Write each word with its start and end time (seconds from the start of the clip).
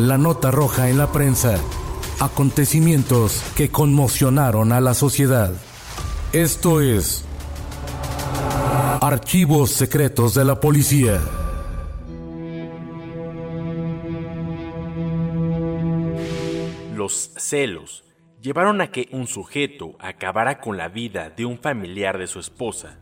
La 0.00 0.16
nota 0.16 0.50
roja 0.50 0.88
en 0.88 0.96
la 0.96 1.12
prensa. 1.12 1.60
Acontecimientos 2.20 3.44
que 3.54 3.68
conmocionaron 3.68 4.72
a 4.72 4.80
la 4.80 4.94
sociedad. 4.94 5.52
Esto 6.32 6.80
es 6.80 7.26
Archivos 9.02 9.72
Secretos 9.72 10.32
de 10.32 10.46
la 10.46 10.58
Policía. 10.58 11.20
Los 16.94 17.34
celos 17.36 18.04
llevaron 18.40 18.80
a 18.80 18.90
que 18.90 19.06
un 19.12 19.26
sujeto 19.26 19.96
acabara 20.00 20.60
con 20.60 20.78
la 20.78 20.88
vida 20.88 21.28
de 21.28 21.44
un 21.44 21.58
familiar 21.58 22.16
de 22.16 22.26
su 22.26 22.40
esposa 22.40 22.96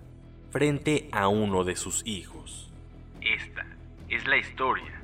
frente 0.51 1.09
a 1.13 1.29
uno 1.29 1.63
de 1.63 1.77
sus 1.77 2.05
hijos. 2.05 2.73
Esta 3.21 3.65
es 4.09 4.27
la 4.27 4.37
historia 4.37 4.98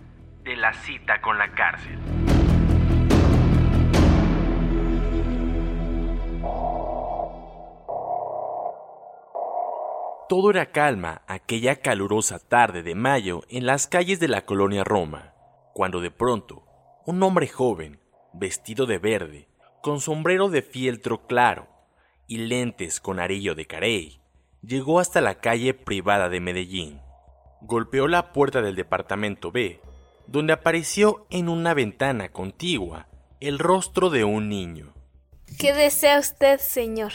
de 0.45 0.57
la 0.57 0.75
cita 0.75 1.23
con 1.23 1.39
la 1.39 1.51
cárcel. 1.53 1.99
Todo 10.29 10.51
era 10.51 10.67
calma 10.67 11.23
aquella 11.27 11.77
calurosa 11.77 12.39
tarde 12.39 12.83
de 12.83 12.95
mayo 12.95 13.43
en 13.49 13.65
las 13.65 13.87
calles 13.87 14.21
de 14.21 14.29
la 14.29 14.45
colonia 14.45 14.85
Roma, 14.85 15.33
cuando 15.73 16.01
de 16.01 16.11
pronto 16.11 16.67
un 17.07 17.23
hombre 17.23 17.49
joven, 17.49 18.01
vestido 18.35 18.85
de 18.85 18.99
verde, 18.99 19.49
con 19.81 20.01
sombrero 20.01 20.51
de 20.51 20.61
fieltro 20.61 21.27
claro 21.27 21.69
y 22.27 22.39
lentes 22.39 23.01
con 23.01 23.19
arillo 23.19 23.55
de 23.55 23.67
carey, 23.67 24.21
llegó 24.61 25.01
hasta 25.01 25.23
la 25.23 25.37
calle 25.37 25.73
privada 25.73 26.29
de 26.29 26.41
Medellín. 26.41 27.01
Golpeó 27.63 28.09
la 28.09 28.33
puerta 28.33 28.61
del 28.61 28.75
departamento 28.75 29.51
B, 29.51 29.81
donde 30.27 30.53
apareció 30.53 31.27
en 31.31 31.49
una 31.49 31.75
ventana 31.75 32.31
contigua 32.31 33.09
el 33.41 33.59
rostro 33.59 34.11
de 34.11 34.25
un 34.25 34.49
niño. 34.49 34.95
¿Qué 35.59 35.73
desea 35.73 36.19
usted, 36.19 36.59
señor? 36.59 37.13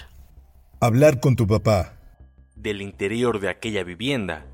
Hablar 0.80 1.20
con 1.20 1.36
tu 1.36 1.48
papá. 1.48 1.98
Del 2.56 2.82
interior 2.82 3.40
de 3.40 3.50
aquella 3.50 3.84
vivienda 3.84 4.46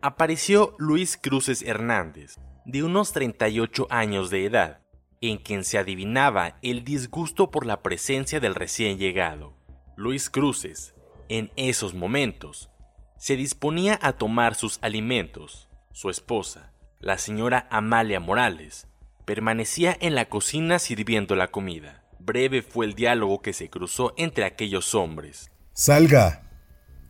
apareció 0.00 0.74
Luis 0.78 1.16
Cruces 1.16 1.62
Hernández, 1.62 2.36
de 2.64 2.82
unos 2.82 3.12
38 3.12 3.86
años 3.90 4.30
de 4.30 4.44
edad, 4.44 4.80
en 5.20 5.38
quien 5.38 5.64
se 5.64 5.78
adivinaba 5.78 6.58
el 6.62 6.84
disgusto 6.84 7.50
por 7.50 7.64
la 7.64 7.82
presencia 7.82 8.40
del 8.40 8.54
recién 8.54 8.98
llegado. 8.98 9.54
Luis 9.96 10.28
Cruces, 10.28 10.94
en 11.28 11.50
esos 11.56 11.94
momentos, 11.94 12.70
se 13.16 13.36
disponía 13.36 13.98
a 14.02 14.12
tomar 14.12 14.54
sus 14.54 14.78
alimentos. 14.82 15.68
Su 15.92 16.10
esposa, 16.10 16.73
la 17.04 17.18
señora 17.18 17.68
Amalia 17.70 18.18
Morales, 18.18 18.86
permanecía 19.26 19.94
en 20.00 20.14
la 20.14 20.24
cocina 20.24 20.78
sirviendo 20.78 21.36
la 21.36 21.50
comida. 21.50 22.02
Breve 22.18 22.62
fue 22.62 22.86
el 22.86 22.94
diálogo 22.94 23.42
que 23.42 23.52
se 23.52 23.68
cruzó 23.68 24.14
entre 24.16 24.46
aquellos 24.46 24.94
hombres. 24.94 25.50
Salga. 25.74 26.50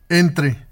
Entre. 0.09 0.67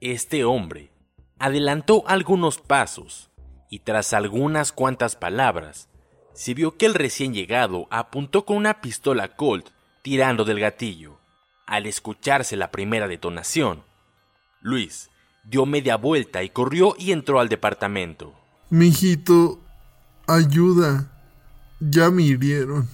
Este 0.00 0.44
hombre 0.44 0.92
adelantó 1.40 2.04
algunos 2.06 2.58
pasos 2.58 3.30
y 3.68 3.80
tras 3.80 4.12
algunas 4.12 4.70
cuantas 4.70 5.16
palabras, 5.16 5.88
se 6.32 6.54
vio 6.54 6.76
que 6.76 6.86
el 6.86 6.94
recién 6.94 7.34
llegado 7.34 7.88
apuntó 7.90 8.44
con 8.44 8.56
una 8.56 8.80
pistola 8.80 9.34
Colt 9.34 9.70
tirando 10.02 10.44
del 10.44 10.60
gatillo. 10.60 11.18
Al 11.66 11.86
escucharse 11.86 12.56
la 12.56 12.70
primera 12.70 13.08
detonación, 13.08 13.82
Luis 14.60 15.10
dio 15.42 15.66
media 15.66 15.96
vuelta 15.96 16.44
y 16.44 16.50
corrió 16.50 16.94
y 16.96 17.10
entró 17.10 17.40
al 17.40 17.48
departamento. 17.48 18.37
Mijito, 18.70 19.58
ayuda. 20.26 21.10
Ya 21.80 22.10
me 22.10 22.22
hirieron. 22.22 22.86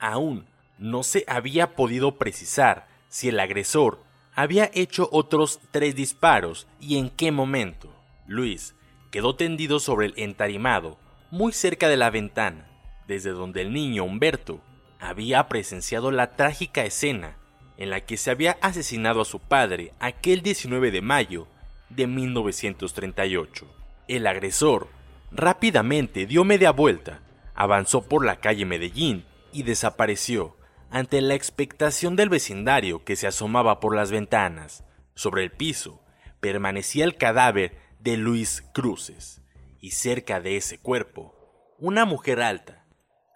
Aún 0.00 0.46
no 0.78 1.04
se 1.04 1.24
había 1.28 1.76
podido 1.76 2.18
precisar 2.18 2.88
si 3.08 3.28
el 3.28 3.38
agresor 3.38 4.02
había 4.34 4.68
hecho 4.74 5.08
otros 5.12 5.60
tres 5.70 5.94
disparos 5.94 6.66
y 6.80 6.98
en 6.98 7.08
qué 7.08 7.30
momento. 7.30 7.94
Luis 8.26 8.74
quedó 9.12 9.36
tendido 9.36 9.78
sobre 9.78 10.06
el 10.06 10.14
entarimado, 10.16 10.98
muy 11.30 11.52
cerca 11.52 11.88
de 11.88 11.96
la 11.96 12.10
ventana, 12.10 12.66
desde 13.06 13.30
donde 13.30 13.62
el 13.62 13.72
niño 13.72 14.02
Humberto 14.02 14.60
había 14.98 15.46
presenciado 15.46 16.10
la 16.10 16.32
trágica 16.34 16.84
escena 16.84 17.36
en 17.76 17.90
la 17.90 18.00
que 18.00 18.16
se 18.16 18.32
había 18.32 18.58
asesinado 18.60 19.20
a 19.20 19.24
su 19.24 19.38
padre 19.38 19.92
aquel 20.00 20.42
19 20.42 20.90
de 20.90 21.00
mayo 21.00 21.46
de 21.90 22.08
1938. 22.08 23.66
El 24.08 24.26
agresor 24.26 24.88
rápidamente 25.32 26.26
dio 26.26 26.44
media 26.44 26.72
vuelta, 26.72 27.20
avanzó 27.54 28.02
por 28.02 28.24
la 28.24 28.36
calle 28.36 28.64
Medellín 28.64 29.24
y 29.52 29.62
desapareció 29.62 30.56
ante 30.90 31.20
la 31.22 31.34
expectación 31.34 32.16
del 32.16 32.28
vecindario 32.28 33.04
que 33.04 33.16
se 33.16 33.26
asomaba 33.26 33.80
por 33.80 33.96
las 33.96 34.10
ventanas. 34.10 34.84
Sobre 35.14 35.42
el 35.42 35.50
piso 35.50 36.02
permanecía 36.40 37.04
el 37.04 37.16
cadáver 37.16 37.76
de 37.98 38.16
Luis 38.16 38.62
Cruces 38.74 39.40
y 39.80 39.92
cerca 39.92 40.40
de 40.40 40.56
ese 40.56 40.78
cuerpo 40.78 41.34
una 41.78 42.04
mujer 42.04 42.40
alta, 42.40 42.84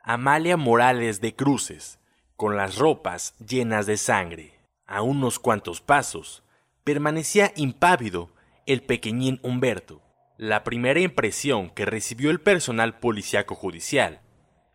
Amalia 0.04 0.56
Morales 0.56 1.20
de 1.20 1.34
Cruces, 1.34 1.98
con 2.36 2.56
las 2.56 2.76
ropas 2.76 3.34
llenas 3.38 3.86
de 3.86 3.96
sangre. 3.96 4.60
A 4.86 5.02
unos 5.02 5.40
cuantos 5.40 5.80
pasos 5.80 6.44
permanecía 6.84 7.52
impávido 7.56 8.30
el 8.66 8.82
pequeñín 8.82 9.40
Humberto. 9.42 10.00
La 10.38 10.64
primera 10.64 11.00
impresión 11.00 11.70
que 11.70 11.86
recibió 11.86 12.30
el 12.30 12.40
personal 12.40 12.98
policíaco 12.98 13.54
judicial 13.54 14.20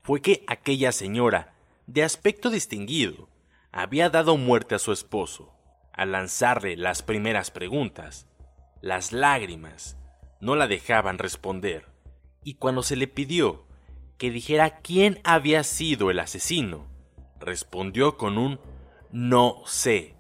fue 0.02 0.20
que 0.20 0.44
aquella 0.48 0.92
señora, 0.92 1.54
de 1.86 2.04
aspecto 2.04 2.50
distinguido, 2.50 3.30
había 3.72 4.10
dado 4.10 4.38
muerte 4.38 4.74
a 4.74 4.80
su 4.80 4.92
esposo. 4.92 5.54
Al 5.94 6.14
lanzarle 6.14 6.78
las 6.78 7.04
primeras 7.04 7.52
preguntas, 7.52 8.26
las 8.82 9.12
lágrimas 9.12 9.98
no 10.40 10.56
la 10.56 10.66
dejaban 10.66 11.20
responder, 11.20 11.86
y 12.44 12.56
cuando 12.56 12.82
se 12.82 12.96
le 12.96 13.08
pidió 13.08 13.68
que 14.18 14.32
dijera 14.32 14.80
quién 14.80 15.20
había 15.24 15.64
sido 15.64 16.10
el 16.10 16.20
asesino, 16.20 16.88
respondió 17.40 18.18
con 18.18 18.40
un 18.40 18.60
no 19.12 19.62
sé, 19.68 20.16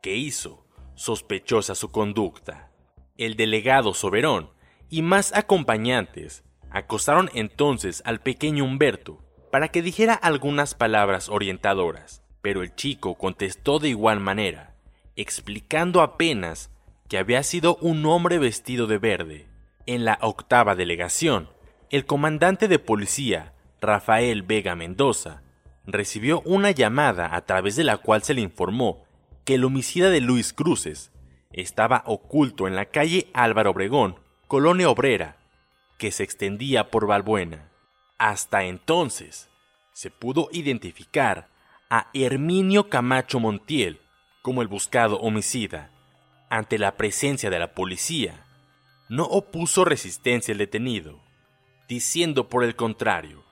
que 0.00 0.16
hizo 0.16 0.66
sospechosa 0.96 1.76
su 1.76 1.92
conducta. 1.92 2.72
El 3.16 3.36
delegado 3.36 3.94
Soberón 3.94 4.50
y 4.92 5.00
más 5.00 5.32
acompañantes 5.34 6.44
acosaron 6.70 7.30
entonces 7.32 8.02
al 8.04 8.20
pequeño 8.20 8.64
Humberto 8.64 9.24
para 9.50 9.68
que 9.68 9.80
dijera 9.80 10.12
algunas 10.12 10.74
palabras 10.74 11.30
orientadoras, 11.30 12.22
pero 12.42 12.62
el 12.62 12.74
chico 12.74 13.14
contestó 13.14 13.78
de 13.78 13.88
igual 13.88 14.20
manera, 14.20 14.76
explicando 15.16 16.02
apenas 16.02 16.70
que 17.08 17.16
había 17.16 17.42
sido 17.42 17.76
un 17.76 18.04
hombre 18.04 18.38
vestido 18.38 18.86
de 18.86 18.98
verde. 18.98 19.46
En 19.86 20.04
la 20.04 20.18
octava 20.20 20.74
delegación, 20.74 21.48
el 21.88 22.04
comandante 22.04 22.68
de 22.68 22.78
policía, 22.78 23.54
Rafael 23.80 24.42
Vega 24.42 24.76
Mendoza, 24.76 25.42
recibió 25.86 26.42
una 26.42 26.70
llamada 26.70 27.34
a 27.34 27.46
través 27.46 27.76
de 27.76 27.84
la 27.84 27.96
cual 27.96 28.24
se 28.24 28.34
le 28.34 28.42
informó 28.42 29.06
que 29.46 29.54
el 29.54 29.64
homicida 29.64 30.10
de 30.10 30.20
Luis 30.20 30.52
Cruces 30.52 31.12
estaba 31.50 32.02
oculto 32.04 32.68
en 32.68 32.76
la 32.76 32.84
calle 32.84 33.28
Álvaro 33.32 33.70
Obregón, 33.70 34.20
colonia 34.52 34.90
obrera, 34.90 35.38
que 35.96 36.12
se 36.12 36.24
extendía 36.24 36.90
por 36.90 37.06
Balbuena. 37.06 37.70
Hasta 38.18 38.64
entonces 38.64 39.48
se 39.94 40.10
pudo 40.10 40.50
identificar 40.52 41.48
a 41.88 42.10
Herminio 42.12 42.90
Camacho 42.90 43.40
Montiel 43.40 44.02
como 44.42 44.60
el 44.60 44.68
buscado 44.68 45.18
homicida. 45.20 45.90
Ante 46.50 46.78
la 46.78 46.98
presencia 46.98 47.48
de 47.48 47.58
la 47.58 47.72
policía, 47.72 48.44
no 49.08 49.24
opuso 49.24 49.86
resistencia 49.86 50.52
el 50.52 50.58
detenido, 50.58 51.18
diciendo 51.88 52.50
por 52.50 52.62
el 52.62 52.76
contrario, 52.76 53.42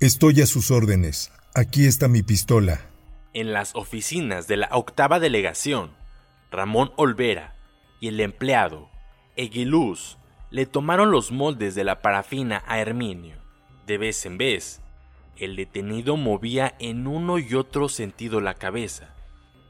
Estoy 0.00 0.40
a 0.40 0.46
sus 0.46 0.70
órdenes. 0.70 1.30
Aquí 1.54 1.84
está 1.84 2.08
mi 2.08 2.22
pistola. 2.22 2.88
En 3.34 3.52
las 3.52 3.74
oficinas 3.74 4.48
de 4.48 4.56
la 4.56 4.68
octava 4.72 5.20
delegación, 5.20 5.90
Ramón 6.50 6.90
Olvera 6.96 7.54
y 8.00 8.08
el 8.08 8.18
empleado, 8.20 8.88
Eguiluz, 9.36 10.16
le 10.50 10.66
tomaron 10.66 11.10
los 11.10 11.30
moldes 11.30 11.74
de 11.74 11.84
la 11.84 12.00
parafina 12.00 12.62
a 12.66 12.78
Herminio. 12.78 13.36
De 13.86 13.98
vez 13.98 14.24
en 14.26 14.38
vez, 14.38 14.80
el 15.36 15.56
detenido 15.56 16.16
movía 16.16 16.74
en 16.78 17.06
uno 17.06 17.38
y 17.38 17.54
otro 17.54 17.88
sentido 17.88 18.40
la 18.40 18.54
cabeza, 18.54 19.14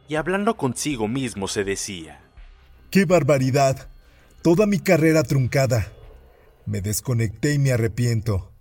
y 0.08 0.14
hablando 0.14 0.56
consigo 0.56 1.08
mismo 1.08 1.48
se 1.48 1.64
decía, 1.64 2.20
¡Qué 2.90 3.04
barbaridad! 3.04 3.88
Toda 4.42 4.66
mi 4.66 4.78
carrera 4.78 5.22
truncada. 5.24 5.92
Me 6.64 6.80
desconecté 6.80 7.54
y 7.54 7.58
me 7.58 7.72
arrepiento. 7.72 8.52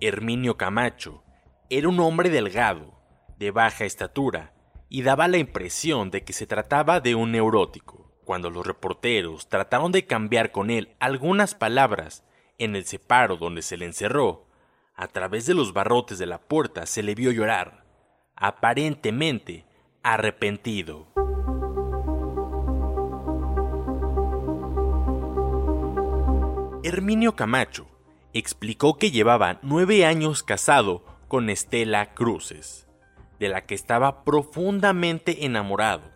Herminio 0.00 0.56
Camacho 0.56 1.22
era 1.68 1.88
un 1.88 2.00
hombre 2.00 2.30
delgado, 2.30 2.94
de 3.38 3.50
baja 3.50 3.84
estatura, 3.84 4.52
y 4.88 5.02
daba 5.02 5.26
la 5.28 5.38
impresión 5.38 6.10
de 6.10 6.22
que 6.22 6.32
se 6.32 6.46
trataba 6.46 7.00
de 7.00 7.14
un 7.14 7.32
neurótico. 7.32 8.11
Cuando 8.24 8.50
los 8.50 8.66
reporteros 8.66 9.48
trataron 9.48 9.90
de 9.90 10.06
cambiar 10.06 10.52
con 10.52 10.70
él 10.70 10.94
algunas 11.00 11.54
palabras 11.54 12.24
en 12.58 12.76
el 12.76 12.84
separo 12.84 13.36
donde 13.36 13.62
se 13.62 13.76
le 13.76 13.86
encerró, 13.86 14.46
a 14.94 15.08
través 15.08 15.46
de 15.46 15.54
los 15.54 15.72
barrotes 15.72 16.18
de 16.18 16.26
la 16.26 16.38
puerta 16.38 16.86
se 16.86 17.02
le 17.02 17.14
vio 17.14 17.32
llorar, 17.32 17.84
aparentemente 18.36 19.66
arrepentido. 20.04 21.08
Herminio 26.84 27.34
Camacho 27.34 27.86
explicó 28.32 28.98
que 28.98 29.10
llevaba 29.10 29.58
nueve 29.62 30.04
años 30.04 30.42
casado 30.42 31.04
con 31.26 31.50
Estela 31.50 32.14
Cruces, 32.14 32.86
de 33.40 33.48
la 33.48 33.66
que 33.66 33.74
estaba 33.74 34.22
profundamente 34.24 35.44
enamorado, 35.44 36.11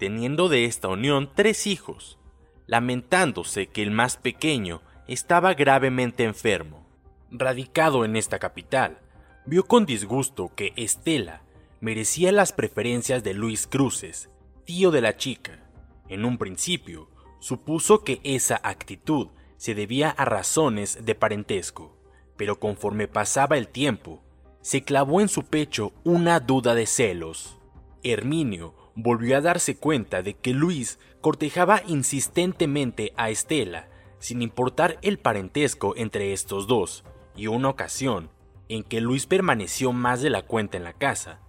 teniendo 0.00 0.48
de 0.48 0.64
esta 0.64 0.88
unión 0.88 1.30
tres 1.34 1.66
hijos, 1.66 2.18
lamentándose 2.66 3.66
que 3.66 3.82
el 3.82 3.90
más 3.90 4.16
pequeño 4.16 4.80
estaba 5.06 5.52
gravemente 5.52 6.24
enfermo. 6.24 6.86
Radicado 7.30 8.06
en 8.06 8.16
esta 8.16 8.38
capital, 8.38 8.98
vio 9.44 9.66
con 9.66 9.84
disgusto 9.84 10.52
que 10.56 10.72
Estela 10.76 11.42
merecía 11.82 12.32
las 12.32 12.54
preferencias 12.54 13.22
de 13.22 13.34
Luis 13.34 13.66
Cruces, 13.66 14.30
tío 14.64 14.90
de 14.90 15.02
la 15.02 15.18
chica. 15.18 15.68
En 16.08 16.24
un 16.24 16.38
principio, 16.38 17.10
supuso 17.38 18.02
que 18.02 18.22
esa 18.24 18.58
actitud 18.64 19.28
se 19.58 19.74
debía 19.74 20.08
a 20.08 20.24
razones 20.24 21.04
de 21.04 21.14
parentesco, 21.14 21.94
pero 22.38 22.58
conforme 22.58 23.06
pasaba 23.06 23.58
el 23.58 23.68
tiempo, 23.68 24.22
se 24.62 24.82
clavó 24.82 25.20
en 25.20 25.28
su 25.28 25.42
pecho 25.42 25.92
una 26.04 26.40
duda 26.40 26.74
de 26.74 26.86
celos. 26.86 27.58
Herminio 28.02 28.79
volvió 28.94 29.36
a 29.36 29.40
darse 29.40 29.76
cuenta 29.76 30.22
de 30.22 30.34
que 30.34 30.52
Luis 30.52 30.98
cortejaba 31.20 31.82
insistentemente 31.86 33.12
a 33.16 33.30
Estela, 33.30 33.88
sin 34.18 34.42
importar 34.42 34.98
el 35.02 35.18
parentesco 35.18 35.94
entre 35.96 36.32
estos 36.32 36.66
dos, 36.66 37.04
y 37.36 37.46
una 37.46 37.68
ocasión 37.68 38.30
en 38.68 38.84
que 38.84 39.00
Luis 39.00 39.26
permaneció 39.26 39.92
más 39.92 40.22
de 40.22 40.30
la 40.30 40.42
cuenta 40.42 40.76
en 40.76 40.84
la 40.84 40.92
casa, 40.92 41.40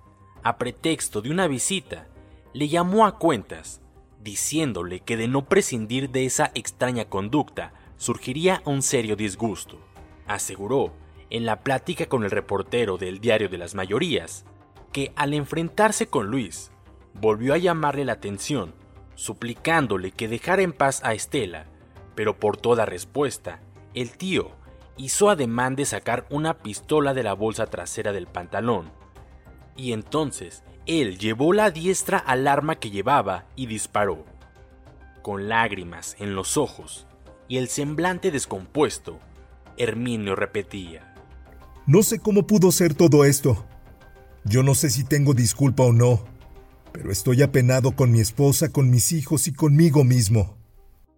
a 0.44 0.58
pretexto 0.58 1.22
de 1.22 1.30
una 1.30 1.48
visita, 1.48 2.08
le 2.54 2.68
llamó 2.68 3.06
a 3.06 3.20
cuentas, 3.20 3.82
diciéndole 4.24 5.02
que 5.02 5.18
de 5.18 5.28
no 5.28 5.46
prescindir 5.46 6.10
de 6.10 6.26
esa 6.26 6.52
extraña 6.56 7.06
conducta 7.06 7.74
surgiría 7.98 8.62
un 8.66 8.82
serio 8.82 9.16
disgusto. 9.16 9.80
Aseguró, 10.26 10.94
en 11.30 11.46
la 11.46 11.62
plática 11.62 12.08
con 12.08 12.24
el 12.24 12.32
reportero 12.32 12.98
del 12.98 13.20
Diario 13.20 13.50
de 13.50 13.58
las 13.58 13.76
Mayorías, 13.76 14.46
que 14.92 15.14
al 15.16 15.34
enfrentarse 15.34 16.08
con 16.08 16.28
Luis, 16.28 16.72
volvió 17.14 17.54
a 17.54 17.58
llamarle 17.58 18.06
la 18.06 18.14
atención, 18.14 18.74
suplicándole 19.16 20.12
que 20.12 20.28
dejara 20.28 20.62
en 20.62 20.74
paz 20.74 21.02
a 21.04 21.14
Estela, 21.14 21.66
pero 22.16 22.40
por 22.40 22.58
toda 22.58 22.86
respuesta, 22.86 23.62
el 23.94 24.12
tío 24.12 24.52
hizo 24.98 25.30
ademán 25.30 25.76
de 25.76 25.86
sacar 25.86 26.26
una 26.30 26.60
pistola 26.60 27.14
de 27.14 27.24
la 27.24 27.34
bolsa 27.34 27.66
trasera 27.66 28.12
del 28.12 28.28
pantalón. 28.28 28.92
Y 29.76 29.94
entonces 29.94 30.64
él 30.86 31.18
llevó 31.18 31.54
la 31.54 31.72
diestra 31.72 32.18
al 32.18 32.48
arma 32.48 32.76
que 32.76 32.92
llevaba 32.92 33.46
y 33.56 33.66
disparó. 33.66 34.26
Con 35.22 35.50
lágrimas 35.50 36.16
en 36.20 36.36
los 36.36 36.58
ojos 36.58 37.08
y 37.48 37.58
el 37.58 37.68
semblante 37.68 38.32
descompuesto, 38.32 39.20
Herminio 39.78 40.36
repetía. 40.36 41.14
No 41.86 42.04
sé 42.04 42.20
cómo 42.20 42.48
pudo 42.48 42.72
ser 42.72 42.94
todo 42.94 43.26
esto. 43.26 43.66
Yo 44.44 44.64
no 44.64 44.76
sé 44.76 44.90
si 44.90 45.04
tengo 45.04 45.34
disculpa 45.34 45.84
o 45.84 45.94
no, 45.94 46.24
pero 46.92 47.12
estoy 47.12 47.42
apenado 47.42 47.96
con 47.96 48.12
mi 48.12 48.20
esposa, 48.20 48.72
con 48.72 48.90
mis 48.90 49.12
hijos 49.12 49.48
y 49.48 49.54
conmigo 49.54 50.04
mismo. 50.04 50.58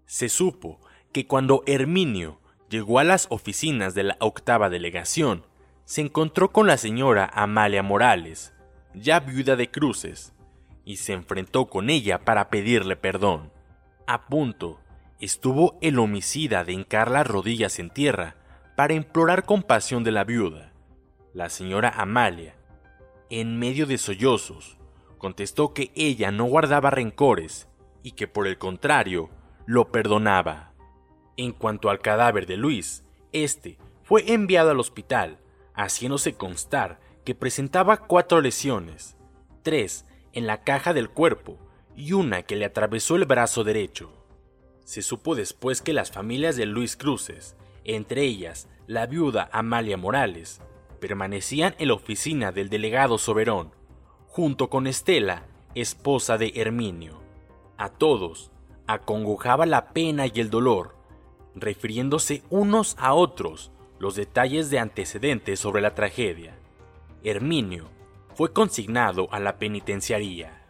Se 0.06 0.30
supo 0.30 0.80
que 1.12 1.28
cuando 1.28 1.64
Herminio 1.66 2.40
llegó 2.70 3.00
a 3.00 3.04
las 3.04 3.28
oficinas 3.30 3.94
de 3.94 4.04
la 4.04 4.18
octava 4.20 4.70
delegación, 4.70 5.46
se 5.86 6.02
encontró 6.02 6.52
con 6.52 6.68
la 6.68 6.78
señora 6.78 7.30
Amalia 7.34 7.84
Morales, 7.84 8.54
ya 8.94 9.20
viuda 9.20 9.56
de 9.56 9.70
Cruces, 9.70 10.34
y 10.86 10.98
se 10.98 11.14
enfrentó 11.14 11.68
con 11.68 11.90
ella 11.90 12.20
para 12.20 12.50
pedirle 12.50 12.96
perdón. 12.96 13.52
A 14.08 14.28
punto 14.28 14.80
estuvo 15.20 15.78
el 15.82 16.00
homicida 16.00 16.64
de 16.64 16.74
hincar 16.74 17.10
las 17.10 17.28
rodillas 17.28 17.80
en 17.80 17.90
tierra 17.90 18.36
para 18.76 18.94
implorar 18.94 19.46
compasión 19.46 20.04
de 20.04 20.12
la 20.12 20.24
viuda. 20.24 20.74
La 21.34 21.50
señora 21.50 21.90
Amalia, 21.90 22.56
en 23.30 23.58
medio 23.58 23.86
de 23.86 23.98
sollozos, 23.98 24.78
contestó 25.24 25.74
que 25.74 25.90
ella 25.96 26.32
no 26.32 26.44
guardaba 26.44 26.90
rencores 26.90 27.70
y 28.04 28.12
que 28.12 28.28
por 28.28 28.46
el 28.46 28.58
contrario 28.58 29.30
lo 29.66 29.90
perdonaba. 29.90 30.74
En 31.38 31.54
cuanto 31.54 31.90
al 31.90 32.02
cadáver 32.02 32.46
de 32.46 32.58
Luis, 32.58 33.06
este 33.32 33.78
fue 34.04 34.34
enviado 34.34 34.72
al 34.72 34.82
hospital, 34.82 35.40
haciéndose 35.76 36.34
constar 36.34 37.00
que 37.24 37.36
presentaba 37.36 38.06
cuatro 38.06 38.42
lesiones, 38.42 39.16
tres 39.62 40.06
en 40.34 40.46
la 40.46 40.66
caja 40.66 40.94
del 40.94 41.10
cuerpo 41.10 41.58
y 41.96 42.12
una 42.12 42.44
que 42.44 42.58
le 42.58 42.66
atravesó 42.66 43.16
el 43.16 43.24
brazo 43.24 43.64
derecho. 43.64 44.12
Se 44.84 45.02
supo 45.02 45.36
después 45.36 45.82
que 45.82 45.94
las 45.94 46.12
familias 46.12 46.58
de 46.58 46.66
Luis 46.66 46.98
Cruces, 46.98 47.56
entre 47.86 48.24
ellas 48.24 48.68
la 48.88 49.06
viuda 49.06 49.50
Amalia 49.54 49.96
Morales, 49.96 50.60
permanecían 51.00 51.76
en 51.78 51.88
la 51.88 51.94
oficina 51.94 52.52
del 52.52 52.68
delegado 52.68 53.18
Soberón, 53.18 53.72
junto 54.34 54.68
con 54.68 54.88
Estela, 54.88 55.44
esposa 55.76 56.40
de 56.40 56.54
Herminio. 56.56 57.22
A 57.78 57.90
todos 57.90 58.50
acongojaba 58.88 59.68
la 59.68 59.94
pena 59.94 60.26
y 60.26 60.32
el 60.40 60.50
dolor, 60.50 60.96
refiriéndose 61.54 62.42
unos 62.50 62.96
a 62.98 63.14
otros 63.14 63.72
los 64.00 64.16
detalles 64.16 64.72
de 64.72 64.80
antecedentes 64.80 65.60
sobre 65.60 65.84
la 65.84 65.94
tragedia. 65.94 66.58
Herminio 67.24 67.90
fue 68.34 68.52
consignado 68.52 69.28
a 69.32 69.40
la 69.40 69.60
penitenciaría. 69.60 70.64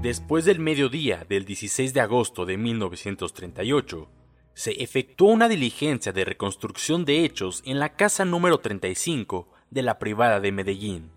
Después 0.00 0.46
del 0.46 0.60
mediodía 0.60 1.26
del 1.28 1.44
16 1.44 1.92
de 1.92 2.00
agosto 2.00 2.46
de 2.46 2.56
1938, 2.56 4.08
se 4.58 4.82
efectuó 4.82 5.28
una 5.28 5.48
diligencia 5.48 6.12
de 6.12 6.24
reconstrucción 6.24 7.04
de 7.04 7.24
hechos 7.24 7.62
en 7.64 7.78
la 7.78 7.94
casa 7.94 8.24
número 8.24 8.58
35 8.58 9.48
de 9.70 9.82
la 9.82 10.00
privada 10.00 10.40
de 10.40 10.50
Medellín. 10.50 11.12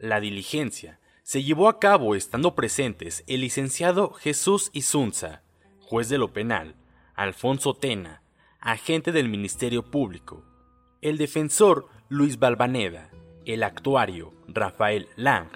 La 0.00 0.18
diligencia 0.18 0.98
se 1.22 1.44
llevó 1.44 1.68
a 1.68 1.78
cabo 1.78 2.16
estando 2.16 2.56
presentes 2.56 3.22
el 3.28 3.42
licenciado 3.42 4.14
Jesús 4.14 4.70
Isunza, 4.72 5.42
juez 5.78 6.08
de 6.08 6.18
lo 6.18 6.32
penal, 6.32 6.74
Alfonso 7.14 7.72
Tena, 7.74 8.22
agente 8.58 9.12
del 9.12 9.28
Ministerio 9.28 9.88
Público, 9.88 10.44
el 11.02 11.18
defensor 11.18 11.86
Luis 12.08 12.40
Balvaneda, 12.40 13.12
el 13.44 13.62
actuario 13.62 14.34
Rafael 14.48 15.06
Lang, 15.14 15.50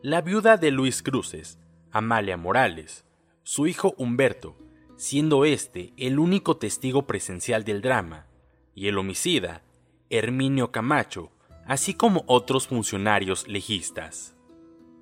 la 0.00 0.22
viuda 0.22 0.56
de 0.56 0.70
Luis 0.70 1.02
Cruces, 1.02 1.58
Amalia 1.90 2.38
Morales, 2.38 3.04
su 3.42 3.66
hijo 3.66 3.94
Humberto, 3.98 4.56
siendo 4.96 5.44
este 5.44 5.92
el 5.96 6.18
único 6.18 6.56
testigo 6.56 7.06
presencial 7.06 7.64
del 7.64 7.82
drama, 7.82 8.26
y 8.74 8.88
el 8.88 8.98
homicida, 8.98 9.62
Herminio 10.10 10.72
Camacho, 10.72 11.30
así 11.66 11.94
como 11.94 12.24
otros 12.26 12.66
funcionarios 12.66 13.48
legistas. 13.48 14.36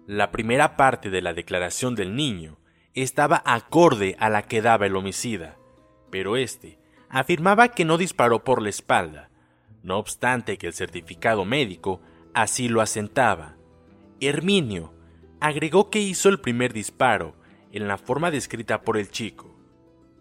La 0.07 0.31
primera 0.31 0.77
parte 0.77 1.11
de 1.11 1.23
la 1.23 1.33
declaración 1.33 1.95
del 1.95 2.15
niño 2.15 2.59
estaba 2.95 3.43
acorde 3.45 4.17
a 4.19 4.29
la 4.29 4.43
que 4.43 4.63
daba 4.63 4.87
el 4.87 4.97
homicida, 4.97 5.57
pero 6.11 6.37
este 6.37 6.79
afirmaba 7.09 7.69
que 7.69 7.85
no 7.85 7.99
disparó 7.99 8.45
por 8.45 8.63
la 8.63 8.69
espalda, 8.69 9.31
no 9.83 9.99
obstante 9.99 10.59
que 10.59 10.67
el 10.67 10.73
certificado 10.73 11.45
médico 11.45 12.01
así 12.35 12.69
lo 12.69 12.81
asentaba. 12.81 13.57
Herminio 14.21 14.95
agregó 15.41 15.91
que 15.91 16.01
hizo 16.01 16.29
el 16.29 16.41
primer 16.41 16.73
disparo 16.73 17.35
en 17.73 17.89
la 17.89 17.99
forma 17.99 18.31
descrita 18.31 18.83
por 18.83 18.97
el 18.97 19.11
chico, 19.11 19.52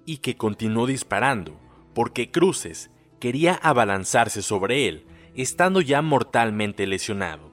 y 0.05 0.17
que 0.17 0.35
continuó 0.35 0.87
disparando 0.87 1.59
porque 1.93 2.31
Cruces 2.31 2.89
quería 3.19 3.53
abalanzarse 3.53 4.41
sobre 4.41 4.87
él, 4.87 5.05
estando 5.35 5.81
ya 5.81 6.01
mortalmente 6.01 6.87
lesionado. 6.87 7.51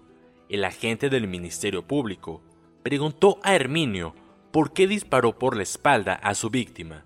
El 0.49 0.64
agente 0.64 1.11
del 1.11 1.28
Ministerio 1.28 1.87
Público 1.87 2.43
preguntó 2.83 3.38
a 3.43 3.55
Herminio 3.55 4.14
por 4.50 4.73
qué 4.73 4.87
disparó 4.87 5.38
por 5.38 5.57
la 5.57 5.62
espalda 5.62 6.14
a 6.14 6.35
su 6.35 6.50
víctima, 6.50 7.05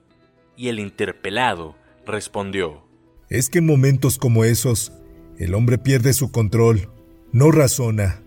y 0.57 0.69
el 0.69 0.79
interpelado 0.79 1.75
respondió, 2.07 2.87
Es 3.29 3.51
que 3.51 3.59
en 3.59 3.67
momentos 3.67 4.19
como 4.19 4.45
esos, 4.45 4.93
el 5.39 5.55
hombre 5.55 5.79
pierde 5.79 6.13
su 6.13 6.31
control, 6.31 6.89
no 7.33 7.51
razona. 7.51 8.23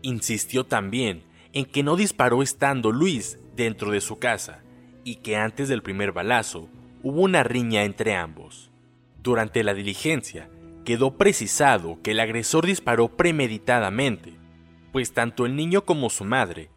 Insistió 0.00 0.64
también 0.64 1.24
en 1.52 1.66
que 1.66 1.82
no 1.82 1.96
disparó 1.96 2.42
estando 2.42 2.92
Luis 2.92 3.38
dentro 3.56 3.90
de 3.90 4.00
su 4.00 4.18
casa, 4.18 4.62
y 5.08 5.16
que 5.16 5.36
antes 5.36 5.70
del 5.70 5.82
primer 5.82 6.12
balazo 6.12 6.68
hubo 7.02 7.22
una 7.22 7.42
riña 7.42 7.84
entre 7.84 8.14
ambos. 8.14 8.70
Durante 9.22 9.64
la 9.64 9.72
diligencia, 9.72 10.50
quedó 10.84 11.16
precisado 11.16 11.98
que 12.02 12.10
el 12.10 12.20
agresor 12.20 12.66
disparó 12.66 13.08
premeditadamente, 13.08 14.34
pues 14.92 15.14
tanto 15.14 15.46
el 15.46 15.56
niño 15.56 15.86
como 15.86 16.10
su 16.10 16.24
madre 16.24 16.68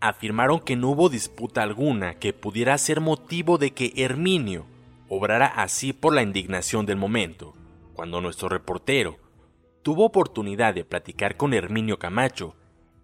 afirmaron 0.00 0.60
que 0.60 0.76
no 0.76 0.90
hubo 0.90 1.08
disputa 1.08 1.62
alguna 1.62 2.18
que 2.18 2.34
pudiera 2.34 2.76
ser 2.76 3.00
motivo 3.00 3.56
de 3.56 3.70
que 3.72 3.94
Herminio 3.96 4.66
obrara 5.08 5.46
así 5.46 5.94
por 5.94 6.14
la 6.14 6.22
indignación 6.22 6.84
del 6.84 6.98
momento. 6.98 7.54
Cuando 7.94 8.20
nuestro 8.20 8.50
reportero 8.50 9.16
tuvo 9.82 10.04
oportunidad 10.04 10.74
de 10.74 10.84
platicar 10.84 11.38
con 11.38 11.54
Herminio 11.54 11.98
Camacho, 11.98 12.54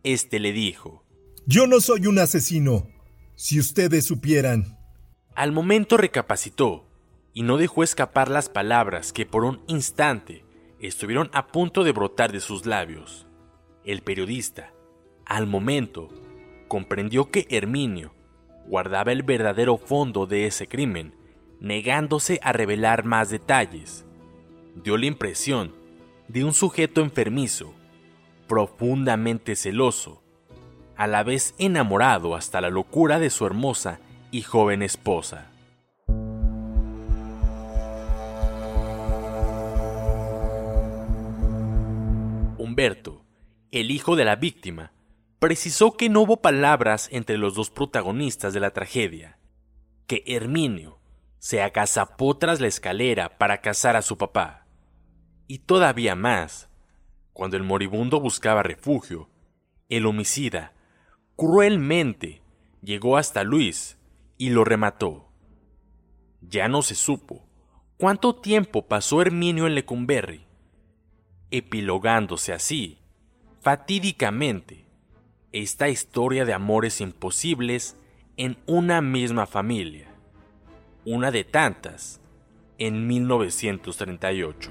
este 0.03 0.39
le 0.41 0.53
dijo: 0.53 1.05
Yo 1.47 1.67
no 1.67 1.81
soy 1.81 2.07
un 2.07 2.19
asesino. 2.19 2.87
Si 3.35 3.59
ustedes 3.59 4.05
supieran. 4.05 4.74
Al 5.35 5.51
momento 5.51 5.97
recapacitó 5.97 6.85
y 7.33 7.43
no 7.43 7.57
dejó 7.57 7.83
escapar 7.83 8.31
las 8.31 8.49
palabras 8.49 9.13
que 9.13 9.27
por 9.27 9.45
un 9.45 9.61
instante 9.67 10.45
estuvieron 10.79 11.29
a 11.33 11.49
punto 11.49 11.83
de 11.83 11.91
brotar 11.91 12.31
de 12.31 12.39
sus 12.39 12.67
labios. 12.67 13.27
El 13.85 14.03
periodista, 14.03 14.73
al 15.27 15.49
momento, 15.49 16.09
comprendió 16.69 17.33
que 17.33 17.49
Herminio 17.51 18.15
guardaba 18.69 19.11
el 19.11 19.25
verdadero 19.25 19.77
fondo 19.77 20.27
de 20.27 20.47
ese 20.47 20.69
crimen, 20.69 21.17
negándose 21.59 22.39
a 22.45 22.53
revelar 22.53 23.05
más 23.05 23.29
detalles. 23.29 24.05
Dio 24.77 24.97
la 24.97 25.07
impresión 25.07 25.75
de 26.29 26.45
un 26.45 26.55
sujeto 26.55 27.01
enfermizo, 27.01 27.75
profundamente 28.47 29.57
celoso, 29.57 30.23
a 30.97 31.09
la 31.09 31.25
vez 31.25 31.57
enamorado 31.59 32.37
hasta 32.37 32.61
la 32.61 32.71
locura 32.71 33.19
de 33.19 33.31
su 33.31 33.45
hermosa 33.47 33.99
y 34.35 34.43
joven 34.43 34.83
esposa. 34.83 35.47
Humberto, 42.59 43.25
el 43.71 43.93
hijo 43.93 44.17
de 44.17 44.25
la 44.25 44.35
víctima, 44.35 44.91
precisó 45.39 45.97
que 45.97 46.09
no 46.09 46.23
hubo 46.23 46.39
palabras 46.43 47.09
entre 47.13 47.39
los 47.39 47.55
dos 47.55 47.71
protagonistas 47.71 48.53
de 48.53 48.59
la 48.59 48.73
tragedia, 48.73 49.39
que 50.09 50.25
Herminio 50.27 50.99
se 51.39 51.63
agazapó 51.63 52.37
tras 52.37 52.61
la 52.61 52.67
escalera 52.67 53.39
para 53.39 53.61
cazar 53.61 53.95
a 53.95 54.03
su 54.03 54.19
papá, 54.19 54.67
y 55.47 55.59
todavía 55.61 56.17
más, 56.17 56.69
cuando 57.33 57.57
el 57.57 57.63
moribundo 57.63 58.19
buscaba 58.19 58.65
refugio, 58.65 59.29
el 59.89 60.07
homicida 60.07 60.73
cruelmente 61.37 62.43
llegó 62.83 63.17
hasta 63.17 63.45
Luis 63.45 63.97
y 64.39 64.51
lo 64.51 64.65
remató. 64.65 65.29
Ya 66.41 66.69
no 66.69 66.83
se 66.83 66.95
supo 66.95 67.47
cuánto 67.97 68.35
tiempo 68.35 68.87
pasó 68.87 69.23
Herminio 69.23 69.67
en 69.67 69.75
Lecumberri, 69.75 70.45
epilogándose 71.51 72.53
así, 72.53 72.99
fatídicamente, 73.61 74.85
esta 75.53 75.89
historia 75.89 76.45
de 76.45 76.53
amores 76.53 77.01
imposibles 77.01 77.97
en 78.37 78.59
una 78.67 79.01
misma 79.01 79.47
familia, 79.47 80.09
una 81.05 81.31
de 81.31 81.45
tantas, 81.45 82.21
en 82.79 83.07
1938. 83.07 84.71